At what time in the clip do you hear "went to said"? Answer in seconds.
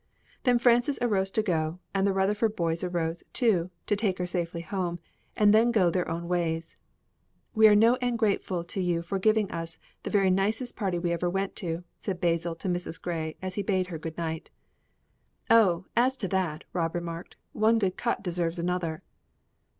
11.29-12.19